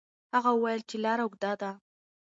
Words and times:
هغه 0.35 0.51
وویل 0.53 0.81
چې 0.89 0.95
لار 1.03 1.19
اوږده 1.23 1.51
ده. 1.61 1.71